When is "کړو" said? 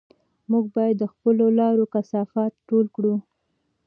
2.95-3.15